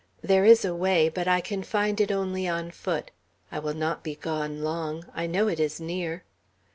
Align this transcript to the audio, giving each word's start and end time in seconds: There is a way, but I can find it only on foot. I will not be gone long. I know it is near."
There 0.23 0.43
is 0.45 0.65
a 0.65 0.73
way, 0.73 1.09
but 1.09 1.27
I 1.27 1.41
can 1.41 1.61
find 1.61 2.01
it 2.01 2.11
only 2.11 2.47
on 2.47 2.71
foot. 2.71 3.11
I 3.51 3.59
will 3.59 3.75
not 3.75 4.03
be 4.03 4.15
gone 4.15 4.63
long. 4.63 5.05
I 5.13 5.27
know 5.27 5.47
it 5.47 5.59
is 5.59 5.79
near." 5.79 6.23